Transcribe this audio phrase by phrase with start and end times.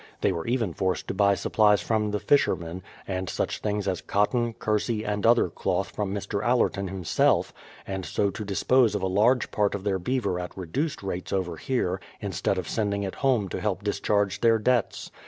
[0.21, 4.53] They were even forced to buy supplies from the fishermen, and such things as cotton,
[4.53, 6.43] kersey, and other cloth from Mr.
[6.43, 7.53] Allerton himself,
[7.85, 11.31] and so to dis pose of a large part of their beaver at reduced rates
[11.31, 15.11] over here, instead of sending it home to help discharge their debts.